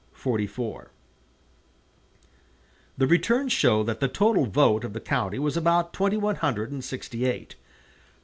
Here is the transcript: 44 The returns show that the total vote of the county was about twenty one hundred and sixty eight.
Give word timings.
44 0.13 0.89
The 2.97 3.05
returns 3.05 3.53
show 3.53 3.83
that 3.83 3.99
the 3.99 4.07
total 4.07 4.47
vote 4.47 4.83
of 4.83 4.93
the 4.93 4.99
county 4.99 5.37
was 5.37 5.55
about 5.55 5.93
twenty 5.93 6.17
one 6.17 6.37
hundred 6.37 6.71
and 6.71 6.83
sixty 6.83 7.25
eight. 7.25 7.55